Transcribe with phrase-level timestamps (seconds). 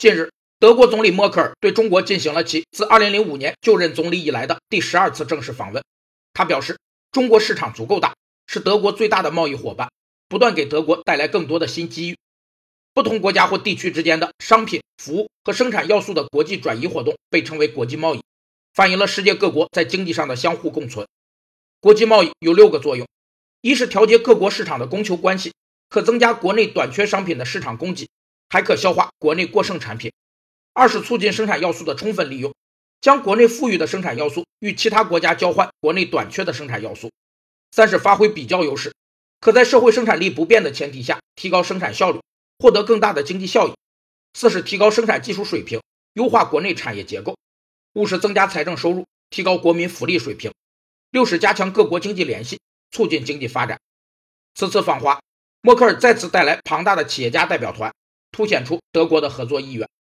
[0.00, 5.84] 近日，德国总理默克尔对中国进行了其自2005年就任总理以来的第十二次正式访问。
[6.32, 6.78] 他表示，
[7.12, 8.14] 中国市场足够大，
[8.46, 9.90] 是德国最大的贸易伙伴，
[10.26, 12.16] 不断给德国带来更多的新机遇。
[12.94, 18.22] 不同国家或地区之间的商品、服务和生产要素的国际转移活动被称为国际贸易，
[18.72, 21.06] 反映了世界各国在经济上的相互共存。
[21.78, 23.06] 国际贸易有六个作用：
[23.60, 25.52] 一是调节各国市场的供求关系，
[25.90, 28.08] 可增加国内短缺商品的市场供给。
[28.50, 30.12] 还可消化国内过剩产品。
[30.74, 32.54] 二是促进生产要素的充分利用，
[33.00, 37.10] 将国内富裕的生产要素与其他国家交换国内短缺的生产要素。
[37.72, 38.92] 三是发挥比较优势，
[39.40, 42.20] 可在社会生产力不变的前提下提高生产效率，
[42.58, 43.72] 获得更大的经济效益。
[44.34, 45.80] 四是提高生产技术水平，
[46.14, 47.36] 优化国内产业结构。
[47.94, 50.52] 五是增加财政收入，提高国民福利水平。
[51.10, 52.60] 六是加强各国经济联系，
[52.92, 53.78] 促进经济发展。
[54.54, 55.20] 此次访华，
[55.60, 57.92] 默克尔再次带来庞大的企业家代表团。
[58.40, 59.86] 凸显出德国的合作意愿。